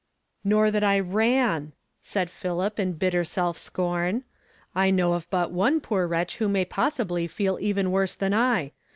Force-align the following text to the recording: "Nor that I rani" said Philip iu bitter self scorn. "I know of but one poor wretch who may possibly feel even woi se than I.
"Nor 0.43 0.71
that 0.71 0.83
I 0.83 0.99
rani" 0.99 1.73
said 2.01 2.31
Philip 2.31 2.79
iu 2.79 2.87
bitter 2.93 3.23
self 3.23 3.55
scorn. 3.59 4.23
"I 4.73 4.89
know 4.89 5.13
of 5.13 5.29
but 5.29 5.51
one 5.51 5.79
poor 5.79 6.07
wretch 6.07 6.37
who 6.37 6.47
may 6.49 6.65
possibly 6.65 7.27
feel 7.27 7.59
even 7.61 7.89
woi 7.91 8.09
se 8.09 8.15
than 8.17 8.33
I. 8.33 8.71